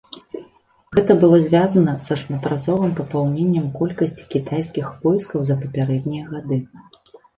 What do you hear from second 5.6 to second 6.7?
папярэднія гады.